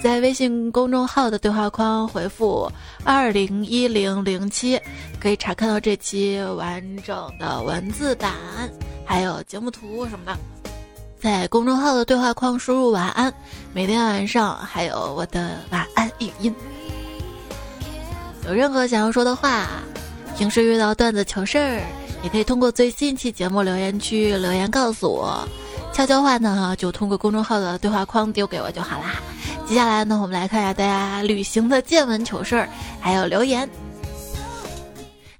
[0.03, 2.69] 在微信公众号的对话框回复
[3.05, 4.81] 二零一零零七，
[5.21, 8.33] 可以查看到这期完整的文字版，
[9.07, 10.37] 还有节目图什么的。
[11.21, 13.33] 在公众号的对话框输入晚安，
[13.73, 16.53] 每天晚上还有我的晚安语音。
[18.49, 19.69] 有任何想要说的话。
[20.37, 21.81] 平时遇到段子糗事儿，
[22.23, 25.49] 也可以通过最新一期节目留言区留言告诉我。
[25.93, 29.15] 悄悄话呢，就通过公众号的对话框丢给我就好啦。
[29.65, 32.69] 接下来呢，我们来看一下大家旅行的见闻糗事儿，
[33.01, 33.69] 还有留言。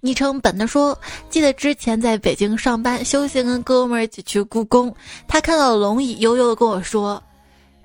[0.01, 0.97] 昵称本的说，
[1.29, 4.95] 记得之前在北京上班休息，跟哥们儿一起去故宫，
[5.27, 7.21] 他看到龙椅，悠悠的跟我说。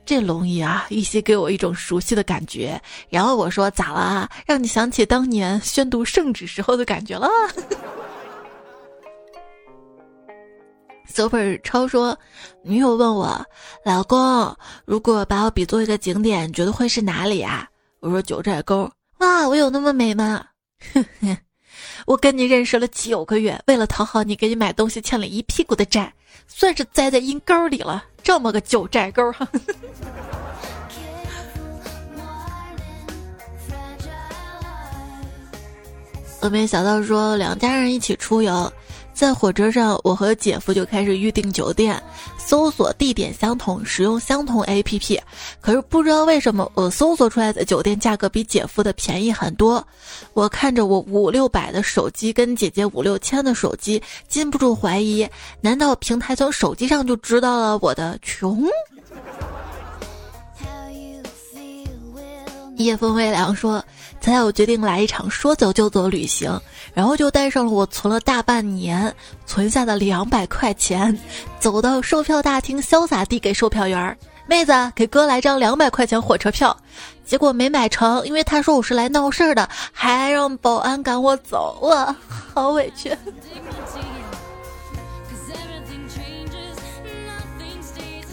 [0.09, 2.81] 这龙椅啊，依稀给我一种熟悉的感觉。
[3.09, 4.27] 然后我说：“咋了？
[4.43, 7.29] 让你想起当年宣读圣旨时候的感觉了？”
[11.05, 12.17] Super 超说
[12.65, 13.45] ：“女友问我，
[13.85, 17.69] 老公，如果把我比作一个景点，觉得会是哪里啊？”
[18.01, 18.91] 我说：“九寨沟。”
[19.21, 20.43] 哇，我有那么美吗？
[22.07, 26.11] 我跟你认识了九个月，为了讨好你，给你买东西欠了一屁股的债，
[26.47, 28.05] 算是栽在阴沟里了。
[28.23, 29.47] 这么个九寨沟哈。
[36.41, 38.71] 峨眉小道说，两家人一起出游，
[39.19, 42.01] 在火车上，我和姐夫就开始预订酒店，
[42.37, 45.19] 搜索地点相同，使用相同 APP。
[45.59, 49.85] 可是不知道为什么，我搜索出来的酒店价格比姐夫的便宜很多。
[50.33, 55.27] 我看着我五六百的手机跟姐姐五六千的手机，禁不住怀疑：
[55.59, 58.65] 难道平台从手机上就知道了我的穷？
[62.83, 63.83] 夜风微凉说
[64.21, 66.57] ：“猜猜我决定来一场说走就走旅行，
[66.93, 69.13] 然后就带上了我存了大半年
[69.45, 71.17] 存下的两百块钱，
[71.59, 76.75] 走到售票大厅，潇洒递给售票员儿妹子给哥来张两百块钱火车票。
[77.25, 82.15] 结果没买成，因为他说我是来闹事儿的，还让保安赶我走了，
[82.53, 83.11] 好委屈。”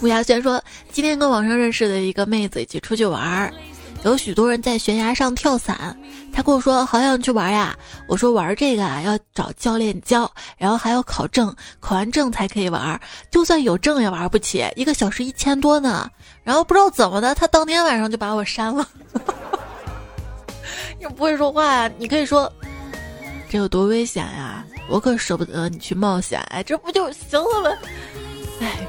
[0.00, 3.52] 吴亚轩说：“今天跟网上认识的一个妹子一起出去玩儿。”
[4.04, 5.98] 有许多人在悬崖上跳伞，
[6.32, 7.76] 他跟我说好想去玩呀。
[8.06, 13.00] 我说玩这个啊要找教练教，然后还要考证，考完证才可以玩。
[13.32, 16.08] 就算有证也玩不起，一个小时一千多呢。
[16.44, 18.86] 然后不知道怎么的，他当天晚上就把我删了。
[21.00, 21.90] 又不会说话呀？
[21.98, 22.50] 你可以说
[23.50, 24.64] 这有多危险呀？
[24.88, 26.40] 我可舍不得你去冒险。
[26.50, 27.76] 哎，这不就行了吗？
[28.60, 28.86] 哎。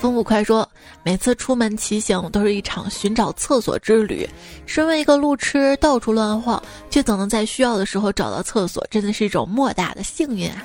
[0.00, 0.68] 风不快说，
[1.04, 4.28] 每次出门骑行都是一场寻找厕所之旅。
[4.64, 10.64] 身为一个路痴，到处乱晃，却总能在需要的时候找到厕所，真的是一种莫大的幸运啊！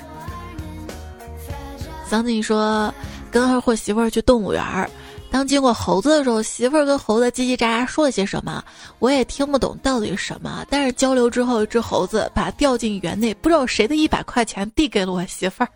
[2.08, 2.92] 桑尼说，
[3.30, 4.90] 跟二货媳妇儿去动物园儿，
[5.30, 8.64] 当经过猴子的时候，媳妇儿跟猴子叽叽喳喳说了些什么，
[8.98, 10.64] 我也听不懂到底是什么。
[10.70, 15.68] 但是交流之后，一只猴子把掉进园内不知道谁的一百块钱递给了我媳妇儿。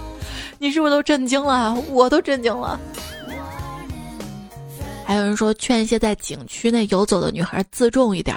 [0.60, 1.74] 你是不是都震惊了？
[1.88, 2.78] 我都震惊了。
[5.04, 8.34] 还有人说劝一些在景区内游走的女孩自重一点，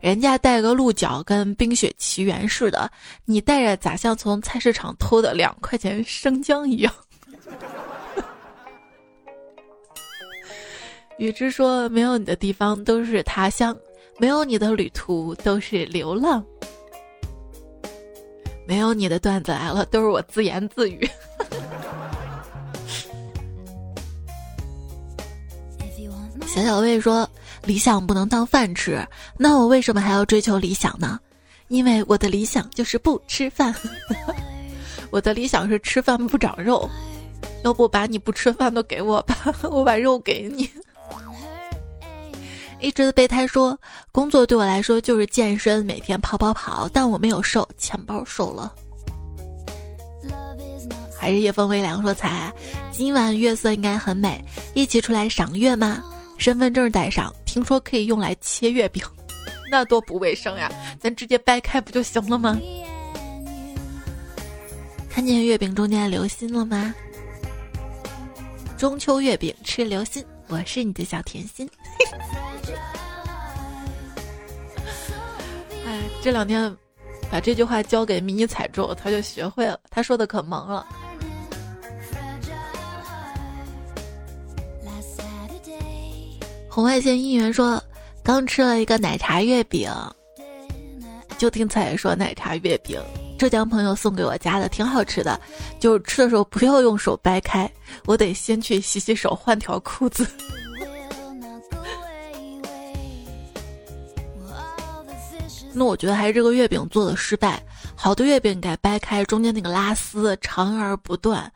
[0.00, 2.88] 人家带个鹿角跟《冰雪奇缘》似的，
[3.24, 6.94] 你带着咋像从菜市场偷的两块钱生姜一样？
[11.18, 13.76] 雨之说没有你的地方都是他乡，
[14.18, 16.44] 没有你的旅途都是流浪，
[18.66, 21.08] 没有你的段子来了都是我自言自语。
[26.54, 27.26] 小小魏说
[27.64, 29.02] ：“理想不能当饭吃，
[29.38, 31.18] 那我为什么还要追求理想呢？
[31.68, 33.74] 因为我的理想就是不吃饭。
[35.10, 36.86] 我的理想是吃饭不长肉。
[37.64, 39.34] 要不把你不吃饭都给我吧，
[39.70, 40.68] 我把肉给你。”
[42.80, 43.78] 一直的备胎说
[44.12, 48.74] ：“工作对我来说就是健身，每天跑跑跑，但我没有瘦，钱包瘦了。”
[51.18, 52.52] 还是夜风微凉说：“才
[52.90, 56.04] 今晚月色应该很美，一起出来赏月吗？”
[56.42, 59.00] 身份证带上，听说可以用来切月饼，
[59.70, 60.68] 那多不卫生呀！
[60.98, 62.58] 咱直接掰开不就行了吗？
[65.08, 66.92] 看见月饼中间的流心了吗？
[68.76, 71.70] 中秋月饼吃流心，我是你的小甜心。
[75.86, 76.76] 哎，这两天
[77.30, 79.78] 把这句话交给迷你彩柱，他就学会了。
[79.90, 80.84] 他说的可萌了。
[86.74, 87.78] 红外线姻缘说
[88.24, 89.92] ：“刚吃了一个奶茶月饼。”
[91.36, 92.98] 就听彩说奶茶月饼，
[93.38, 95.38] 浙江朋友送给我家的，挺好吃的。
[95.78, 97.70] 就吃的时候不要用手掰开，
[98.06, 100.26] 我得先去洗洗手，换条裤子。
[105.74, 107.62] 那我觉得还是这个月饼做的失败。
[107.94, 111.52] 好的月饼应该掰开，中间那个拉丝长而不断。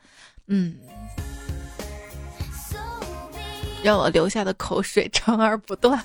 [0.46, 0.76] 嗯。
[3.86, 6.02] 让我留下的口水 长而不断。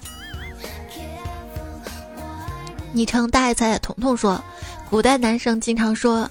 [2.93, 4.39] 昵称大爱彩彩彤彤说，
[4.87, 6.29] 古代男生经常说，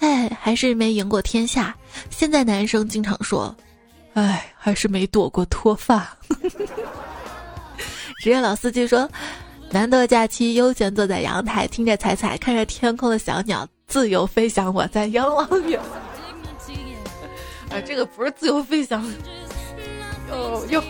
[0.00, 1.76] 哎，还是没赢过天下。
[2.08, 3.54] 现在男生经常说，
[4.14, 6.16] 哎，还是没躲过脱发。
[8.22, 9.06] 职业老司机说，
[9.68, 14.72] 难得假期悠闲坐在阳台，听着彩彩，看着天空的小鸟自由飞翔。
[14.72, 15.78] 我在养老院。
[17.68, 19.04] 啊，这个不是自由飞翔。
[20.28, 20.82] 哟哟！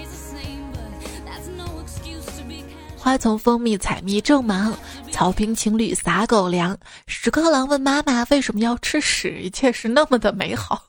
[3.07, 4.77] 花丛蜂蜜采蜜正忙，
[5.13, 6.77] 草坪情侣撒狗粮。
[7.07, 10.83] 屎壳郎问妈妈为什么要吃屎，一切是那么的美好。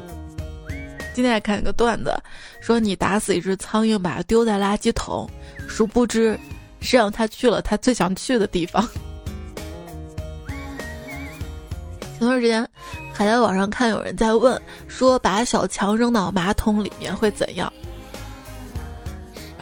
[1.16, 2.14] 今天还看一个段子，
[2.60, 5.26] 说你打死一只苍蝇，把它丢在垃圾桶，
[5.66, 6.38] 殊不知
[6.82, 8.86] 是让它去了它最想去的地方。
[12.18, 12.68] 前段时间
[13.14, 17.72] 还在网上看有人在问，说把小强扔到马桶里面会怎样？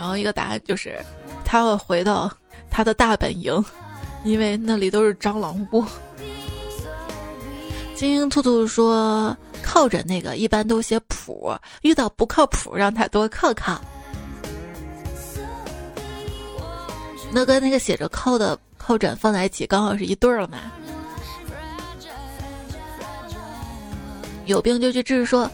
[0.05, 1.03] 然后一个答案就是，
[1.47, 2.31] 他会回到
[2.71, 3.65] 他的大本营，
[4.23, 5.83] 因为那里都是蟑螂窝。
[7.97, 9.35] 精英兔兔说
[9.65, 13.81] ：“靠枕那个一般都写谱，遇到不靠谱让他多靠靠。”
[17.33, 20.59] 那跟那个写着靠的靠枕放在一起，刚好是一对儿了嘛。
[24.45, 25.51] 有病就去治，说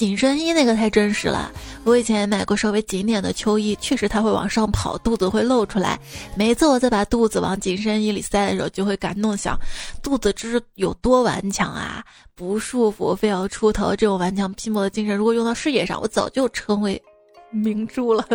[0.00, 1.52] 紧身衣那个太真实了。
[1.84, 6.00] 我以前买过稍微紧点的秋衣，确实它会往上跑，肚子会露出来。
[6.34, 9.60] 每次我在把肚子往紧身衣里塞的时候，就会感动想，
[10.02, 12.02] 肚子这是有多顽强啊！
[12.34, 16.98] 不束缚，非要出头，这种顽强拼搏的精神，如果用到事业上，我早就成为
[17.52, 18.26] 名著了。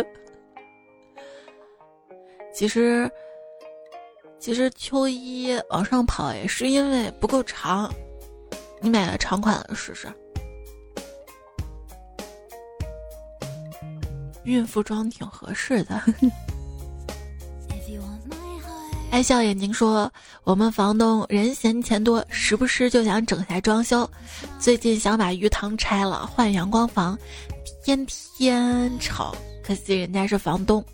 [2.54, 3.10] 其实，
[4.38, 7.92] 其实秋衣往上跑也是因为不够长，
[8.80, 10.06] 你买个长款的试试。
[14.46, 16.00] 孕妇装挺合适的。
[19.10, 20.10] 爱笑眼睛说
[20.44, 24.08] ：“我们房东人嫌钱多，时不时就想整下装修。
[24.58, 27.18] 最近想把鱼塘拆了，换阳光房，
[27.84, 29.34] 天天吵。
[29.64, 30.84] 可惜人家是房东。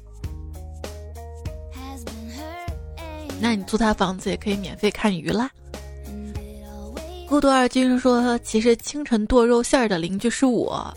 [3.40, 5.50] 那你租他房子也可以免费看鱼啦。”
[7.28, 10.94] 孤独二军说：“其实清晨剁肉馅儿的邻居是我。”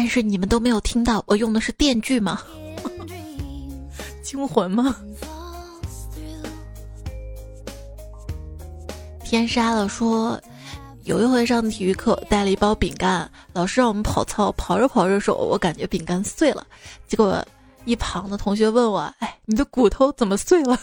[0.00, 2.40] 但是你们都没有听到我用的是电锯吗？
[4.22, 4.94] 惊魂吗？
[9.24, 9.88] 天杀了！
[9.88, 10.40] 说
[11.02, 16.64] 有一回上体育课带了一包饼干，老师让我们跑操，跑着跑着手，我感觉饼干碎了。
[17.08, 17.44] 结果
[17.84, 20.78] 一旁的同学问我：“哎，你的骨头怎么碎了？”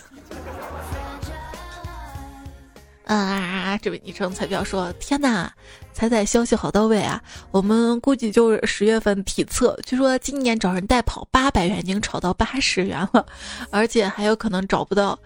[3.05, 3.77] 啊！
[3.81, 5.51] 这位昵称彩票说：“天哪！”
[5.93, 7.21] 彩彩消息好到位啊！
[7.51, 13.25] 我们估计就是十月份体测，据说今年找人代跑八百元已经炒到八十元了，
[13.71, 15.17] 而且还有可能找不到。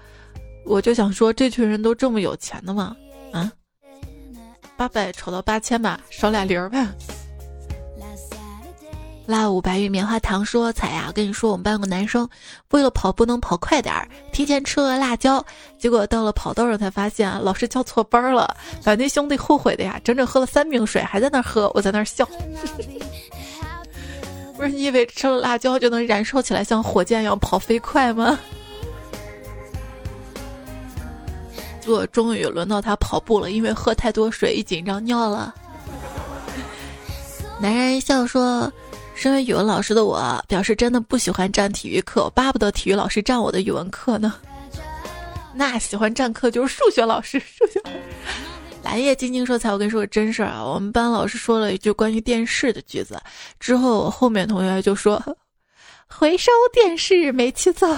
[0.66, 2.96] 我就想说，这群人都这么有钱的吗？
[3.32, 3.52] 啊，
[4.78, 6.88] 八百炒到八千吧，少俩零儿呗。
[9.30, 12.28] 辣五白玉棉花糖说：“彩呀，跟你说，我们班有个男生，
[12.72, 15.46] 为了跑步能跑快点儿，提前吃了辣椒，
[15.78, 22.28] 结果到了跑道上才发现老师叫错班了，把那兄弟后悔的呀，整整喝了三瓶水，还在那喝，我在那笑。
[24.58, 28.40] 不是你以为吃了辣椒就能燃烧起来，像火箭一样跑飞快吗？
[31.82, 35.54] 结果终于轮到他跑步了，因为喝太多水，一紧张尿了。
[37.62, 38.74] 男人笑说。”
[39.20, 44.34] 身为语文老师的我，表示真的不喜欢占体育课，巴不得体育老师占我的语文课呢。
[45.54, 47.38] 那喜欢占课就是数学老师。
[47.38, 47.82] 数学。
[48.82, 53.20] 蓝叶晶晶说：“才我跟你说个真事儿啊，我们班老师说了一句关于电视的句子，
[53.60, 55.22] 之后后面同学就说，
[56.08, 57.94] 回收电视煤气灶。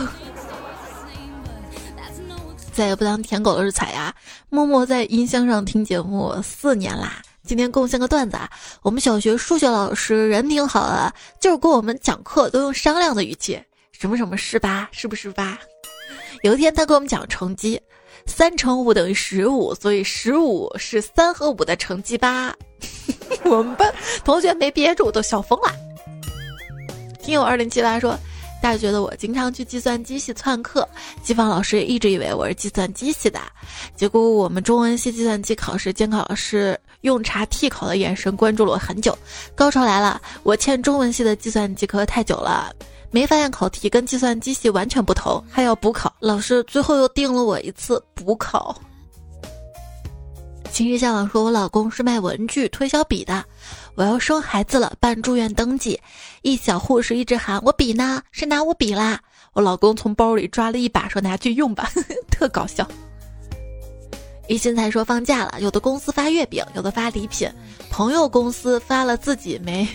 [2.73, 4.11] 再也不当舔狗的是彩呀，
[4.49, 8.49] 默默在音箱上听节目四年啦。”今天贡献个段子啊！
[8.81, 13.59] 我们小学数学老师人挺好的，就是跟我们讲课都用商量的语气，
[13.91, 14.87] 什么什么是吧？
[14.91, 15.59] 是不是吧？
[16.43, 17.81] 有一天他给我们讲乘积，
[18.25, 22.55] 三乘五等于十五，所以十五是三和五的乘积吧？
[23.43, 23.91] 我们班
[24.23, 25.73] 同学没憋住，都笑疯了。
[27.21, 28.17] 听友二零七八说，
[28.61, 30.87] 大家觉得我经常去计算机系窜课，
[31.23, 33.39] 机房老师也一直以为我是计算机系的，
[33.95, 36.79] 结果我们中文系计算机考试监考老师。
[37.01, 39.17] 用查替考的眼神关注了我很久，
[39.55, 40.21] 高潮来了！
[40.43, 42.73] 我欠中文系的计算机课太久了，
[43.11, 46.13] 没发现考题跟计算机系完全不同，还要补考。
[46.19, 48.75] 老师最后又定了我一次补考。
[50.71, 53.43] 今日向往说，我老公是卖文具推销笔的，
[53.95, 55.99] 我要生孩子了，办住院登记，
[56.43, 59.19] 一小护士一直喊我笔呢，谁拿我笔啦？
[59.51, 61.91] 我老公从包里抓了一把，说拿去用吧，
[62.31, 62.87] 特搞笑。
[64.51, 67.49] 一心才说放假了，有的公司发月饼，有的发礼品。
[67.89, 69.87] 朋友公司发了自己没，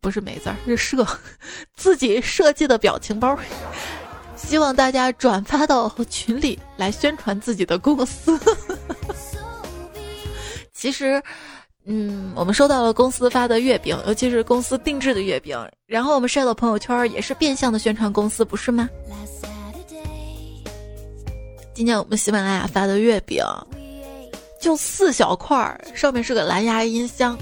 [0.00, 1.06] 不是没字儿，是设
[1.76, 3.38] 自己设计的表情包，
[4.36, 8.40] 希望大家转发到群里来宣传自己的公司。
[10.72, 11.22] 其实，
[11.84, 18.88] 嗯，我们收到了公司发的月饼，尤其是公司定制的月饼，然后我们晒到朋友圈，也是变相的宣传公司，不是吗？
[21.78, 23.40] 今天我们喜马拉雅发的月饼，
[24.60, 27.38] 就四小块儿，上面是个蓝牙音箱，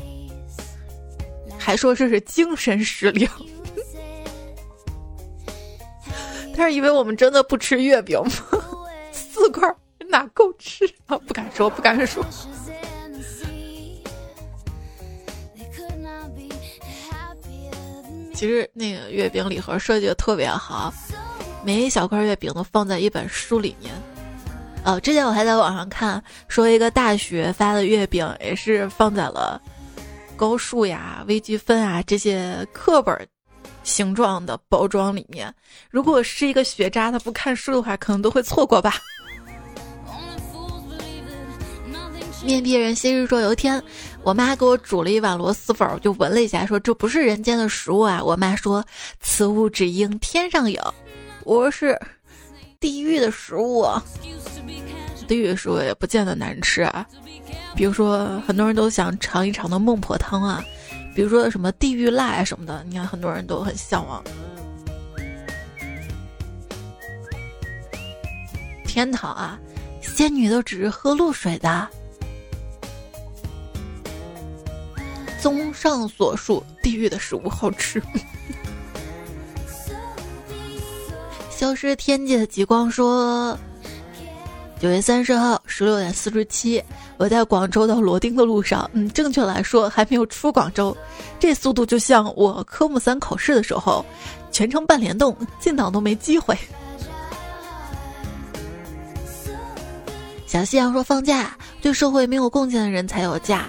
[1.59, 3.33] 还说这是精神食粮。
[6.55, 8.61] 他是以为我们真的不吃月饼吗？
[9.11, 9.75] 四块
[10.07, 11.17] 哪够吃啊？
[11.17, 12.23] 不敢说，不敢说。
[18.35, 20.93] 其实那个月饼礼盒设计的特别好。
[21.65, 23.95] 每一小块月饼都放在一本书里面。
[24.87, 29.61] 哦，之前我还在网上看，说一个大学发的月饼也是放在了
[30.37, 33.13] 高数呀、微积分啊这些课本
[33.83, 35.53] 形状的包装里面。
[35.91, 38.95] 如果是一个学渣，他不看书的话，可能都会错过吧。
[42.45, 43.83] 面壁人昔日说，有一天，
[44.23, 48.23] 我妈给我煮了一碗螺蛳粉，我就闻了一下，说这不是人间的食物啊。
[48.23, 48.85] 我妈说，
[49.21, 50.95] 此物只应天上有。
[51.43, 51.99] 我是
[52.87, 53.85] 地狱的食物。
[55.27, 57.05] 地狱的食物也不见得难吃啊，
[57.75, 60.65] 比如说很多人都想尝一尝的孟婆汤啊，
[61.13, 64.23] 比如说什么地狱辣啊什么的，你看很多人都很向往。
[68.87, 69.59] 天堂啊，
[70.01, 71.89] 仙女都只是喝露水的。
[75.41, 78.01] 综上所述，地狱的食物好吃。
[81.57, 83.59] 消失天际的极光说
[84.79, 86.85] ：“九月三十号十六点四十七，
[87.17, 90.95] 我在广州到罗丁的路上，嗯，正确来说还没有出广州，
[91.41, 94.05] 这速度就像我科目三考试的时候，
[94.53, 96.55] 全程半联动，进档都没机会。”
[100.47, 103.65] 小夕阳说：“放假对社会没有贡献的人才有假。”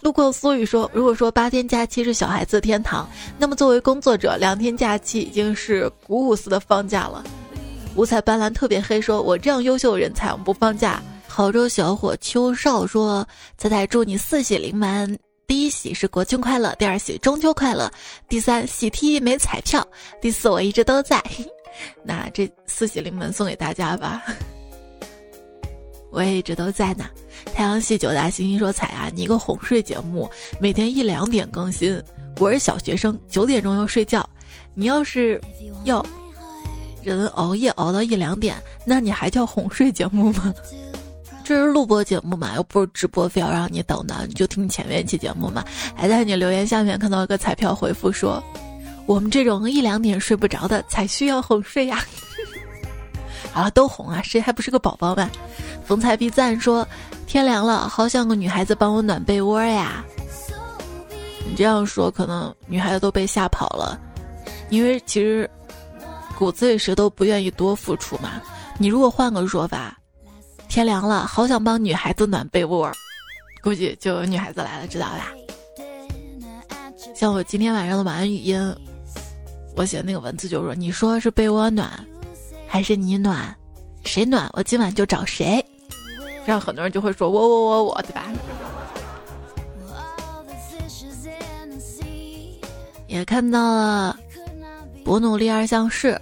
[0.00, 3.08] 路过苏雨说：“如果说八天假期是小孩子的天堂，
[3.38, 7.24] 那么作为工作者，两天假期已经是鼓舞似的放假了。”
[7.96, 13.26] 五彩斑斓特别黑说：“我这样优秀的人才，我不放假。”亳州小伙邱少说
[13.56, 17.90] ：“彩彩祝你四喜临门，第一喜是国庆快乐，第二喜中秋快乐，
[18.28, 19.86] 第三喜提一枚彩票，
[20.20, 21.22] 第四我一直都在。
[22.02, 24.22] 那这四喜临门送给大家吧。
[26.10, 27.04] ”我也一直都在呢。
[27.54, 30.30] 太阳系九大行星说：“彩啊，你一个哄睡节目，
[30.60, 32.00] 每天一两点更新。
[32.38, 34.28] 我是小学生，九点钟要睡觉。
[34.74, 35.40] 你要是
[35.84, 36.04] 要
[37.02, 40.54] 人熬夜熬到一两点，那你还叫哄睡节目吗？
[41.44, 45.64] 这是录播节目嘛，又不是直播，非要让你等的，你就听前面一期节目嘛。
[45.94, 48.42] 还在你留言下面看到一个彩票回复说：
[49.06, 52.04] 我们这种一两点睡不着的，才需要哄睡呀。”
[53.54, 55.28] 了，都红啊，谁还不是个宝宝们？
[55.84, 56.86] 逢财必赞说
[57.26, 60.04] ：“天凉了，好想个女孩子帮我暖被窝呀。”
[61.44, 63.98] 你这样说，可能女孩子都被吓跑了，
[64.68, 65.50] 因为其实
[66.38, 68.40] 骨子里谁都不愿意多付出嘛。
[68.78, 69.98] 你如果换个说法，
[70.68, 72.92] 天凉了，好想帮女孩子暖被窝，
[73.62, 75.32] 估计就有女孩子来了，知道吧？
[77.16, 78.76] 像我今天晚上的晚安语音，
[79.76, 81.90] 我写的那个文字就是说：“你说是被窝暖。”
[82.72, 83.52] 还是你暖，
[84.04, 85.62] 谁暖我今晚就找谁，
[86.46, 88.30] 这样很多人就会说我我我我，对吧？
[93.08, 94.16] 也看到了，
[95.04, 96.18] 不努力二项是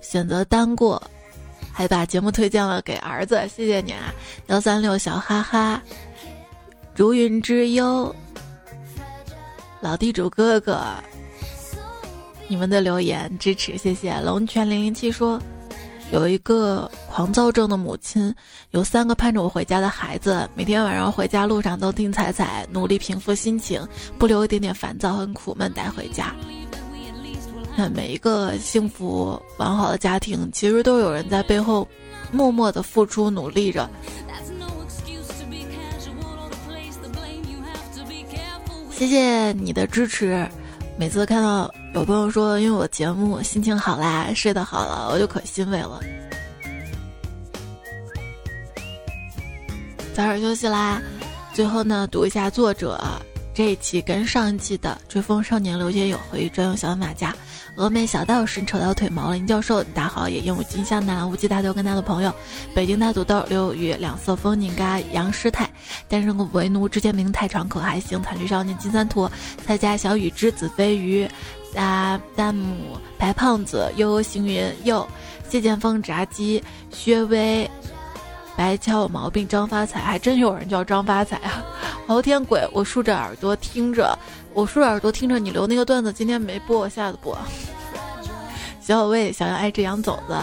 [0.00, 1.00] 选择单过，
[1.70, 4.14] 还把节目推荐了给儿子，谢谢你啊！
[4.46, 5.82] 幺三六小哈哈，
[6.94, 8.16] 如云之忧，
[9.82, 10.82] 老地主哥哥。
[12.48, 15.40] 你们的留言支持，谢谢龙泉零零七说，
[16.12, 18.32] 有一个狂躁症的母亲，
[18.70, 23.86] 有三个盼着我回家的孩子，每天晚上回家路上都听彩彩，努力平复心情，
[24.16, 26.32] 不留一点点烦躁和苦闷带回家。
[27.76, 31.86] 那每一个幸福完好的家庭，其实都有人在背后
[32.30, 33.90] 默默的付出努力着。
[38.92, 40.48] 谢谢你的支持。
[40.98, 45.98] 每次看到有朋友说因为我节目心情好啦，睡得好了，我就可欣慰了。
[50.12, 51.00] 早点休息啦。
[51.54, 53.02] 最后呢，读一下作者
[53.54, 57.34] 这一期跟上一期的《追风少年》刘学友回忆专用小马甲。
[57.78, 62.34] 峨眉小道士扯到腿毛了，林教授你大好也鹦鹉金香南无忌大头跟他的朋友，
[62.74, 65.70] 北京大土豆刘雨两色风景嘎杨师太，
[66.08, 69.30] 单身狗为奴，之前名太长可还行，惨绿少年金三坨，
[69.66, 71.28] 蔡家小雨之子飞鱼，
[71.76, 75.06] 大弹母白胖子悠悠行云又
[75.46, 77.70] 谢剑锋炸鸡薛微，
[78.56, 81.62] 白敲有毛病张发财，还真有人叫张发财啊！
[82.06, 84.18] 敖天鬼，我竖着耳朵听着。
[84.54, 87.36] 我竖着耳朵听着你留那个段子，今天没播，我下次播。
[88.80, 90.34] 小小魏，小杨爱吃羊肘子，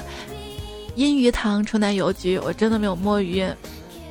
[0.93, 3.43] 阴鱼塘城南邮局，我真的没有摸鱼。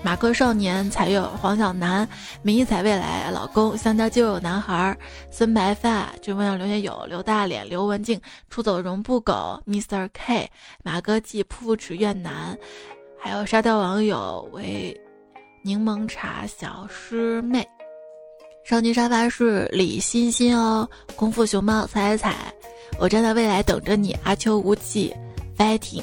[0.05, 2.07] 马克少年，彩月黄小楠，
[2.43, 4.97] 迷彩未来老公，香蕉就有男孩，
[5.31, 10.51] 孙白发，追梦想刘学友，刘大脸，刘文静，出走绒布狗，Mr K，
[10.83, 12.59] 马哥记，噗噗齿越南，
[13.17, 15.01] 还有沙雕网友为
[15.63, 17.67] 柠檬茶小师妹。
[18.65, 22.53] 少女沙发是李欣欣哦，功夫熊猫彩彩，
[22.99, 25.15] 我站在未来等着你，阿秋无忌
[25.57, 26.03] ，fighting。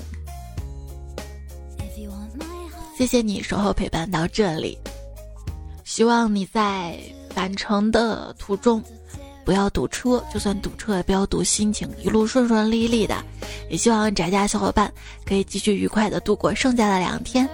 [3.00, 4.78] 谢谢你守候陪伴到这里，
[5.86, 8.84] 希望你在返程的途中
[9.45, 13.16] 不要堵车，就算堵车也不要堵心情，一路顺顺利利的。
[13.70, 14.93] 也希望宅家小伙伴
[15.26, 17.47] 可以继续愉快的度过剩下的两天。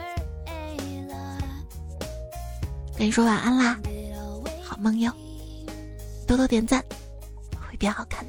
[2.97, 3.79] 跟你说晚安啦，
[4.63, 5.13] 好梦哟，
[6.25, 6.83] 多多点赞
[7.69, 8.25] 会变好看。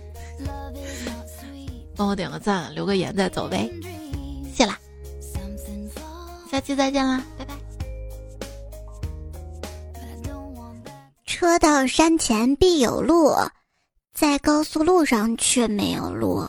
[1.97, 3.73] 帮我点个赞，留个言再走呗，
[4.55, 4.79] 谢啦。
[6.51, 7.55] 下期再见啦，拜拜。
[11.25, 13.35] 车到山前必有路，
[14.15, 16.49] 在高速路上却没有路。